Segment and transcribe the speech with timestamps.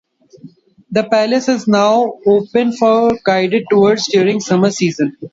[0.89, 5.15] The palace is now open for guided tours during the summer season.